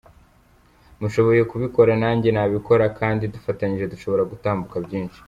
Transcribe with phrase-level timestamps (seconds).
[0.99, 5.19] Mushoboye kubikora nanjye nabikora kandi dufatanyije dushobora gutambuka byinshi.